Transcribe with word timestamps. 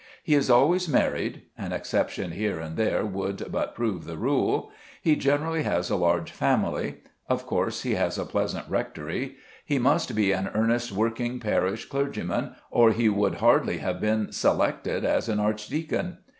He 0.23 0.33
is 0.33 0.49
always 0.49 0.87
married 0.89 1.43
an 1.59 1.71
exception 1.73 2.31
here 2.31 2.59
or 2.59 2.69
there 2.69 3.05
would 3.05 3.51
but 3.51 3.75
prove 3.75 4.05
the 4.05 4.17
rule 4.17 4.71
he 4.99 5.15
generally 5.15 5.61
has 5.61 5.91
a 5.91 5.95
large 5.95 6.31
family; 6.31 7.01
of 7.29 7.45
course 7.45 7.83
he 7.83 7.93
has 7.93 8.17
a 8.17 8.25
pleasant 8.25 8.65
rectory. 8.67 9.35
He 9.63 9.77
must 9.77 10.15
be 10.15 10.31
an 10.31 10.49
earnest 10.55 10.91
working 10.91 11.39
parish 11.39 11.85
clergyman, 11.85 12.55
or 12.71 12.91
he 12.93 13.09
would 13.09 13.35
hardly 13.35 13.77
have 13.77 14.01
been 14.01 14.31
selected 14.31 15.05
as 15.05 15.29
an 15.29 15.39
archdeacon. 15.39 16.17